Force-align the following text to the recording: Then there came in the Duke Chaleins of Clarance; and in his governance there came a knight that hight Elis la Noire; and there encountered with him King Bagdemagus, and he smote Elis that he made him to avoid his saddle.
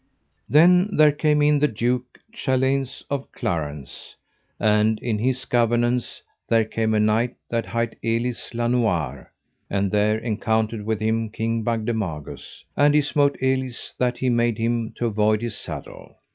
Then 0.49 0.97
there 0.97 1.11
came 1.11 1.43
in 1.43 1.59
the 1.59 1.67
Duke 1.67 2.17
Chaleins 2.33 3.03
of 3.11 3.31
Clarance; 3.31 4.15
and 4.59 4.97
in 4.99 5.19
his 5.19 5.45
governance 5.45 6.23
there 6.49 6.65
came 6.65 6.95
a 6.95 6.99
knight 6.99 7.35
that 7.51 7.67
hight 7.67 7.99
Elis 8.03 8.51
la 8.55 8.65
Noire; 8.67 9.31
and 9.69 9.91
there 9.91 10.17
encountered 10.17 10.83
with 10.87 10.99
him 11.01 11.29
King 11.29 11.61
Bagdemagus, 11.61 12.63
and 12.75 12.95
he 12.95 13.01
smote 13.03 13.37
Elis 13.43 13.93
that 13.99 14.17
he 14.17 14.31
made 14.31 14.57
him 14.57 14.91
to 14.93 15.05
avoid 15.05 15.43
his 15.43 15.55
saddle. 15.55 16.15